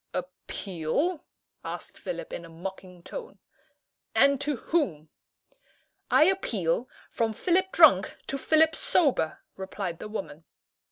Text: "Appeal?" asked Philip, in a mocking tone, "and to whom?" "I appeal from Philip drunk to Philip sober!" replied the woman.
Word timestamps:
"Appeal?" 0.15 1.23
asked 1.63 1.95
Philip, 1.95 2.33
in 2.33 2.43
a 2.43 2.49
mocking 2.49 3.03
tone, 3.03 3.37
"and 4.15 4.41
to 4.41 4.55
whom?" 4.55 5.09
"I 6.09 6.23
appeal 6.23 6.89
from 7.11 7.33
Philip 7.33 7.71
drunk 7.71 8.15
to 8.25 8.39
Philip 8.39 8.75
sober!" 8.75 9.41
replied 9.55 9.99
the 9.99 10.07
woman. 10.09 10.45